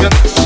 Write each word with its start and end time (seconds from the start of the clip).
You're 0.00 0.39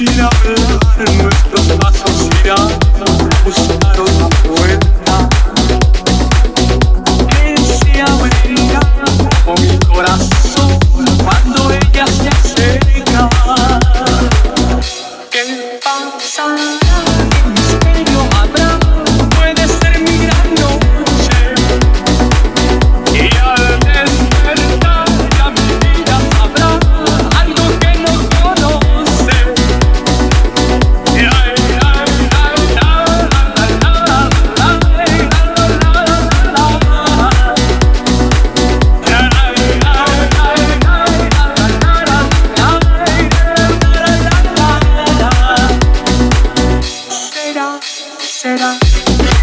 Sin 0.00 0.08
hablar 0.18 0.80
nuestros 1.22 1.66
pasos 1.78 2.30
irán 2.42 2.68
buscaros. 3.44 4.39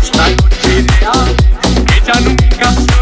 Esta 0.08 0.30
noche 0.30 0.80
ideal, 0.80 1.36
ella 1.98 2.20
nunca 2.22 2.72
se 2.72 2.97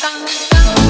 song. 0.00 0.89